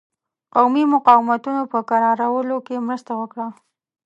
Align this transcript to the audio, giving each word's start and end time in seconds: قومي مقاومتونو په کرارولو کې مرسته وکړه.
قومي 0.53 0.83
مقاومتونو 0.93 1.61
په 1.71 1.79
کرارولو 1.89 2.57
کې 2.65 2.85
مرسته 2.87 3.11
وکړه. 3.21 3.47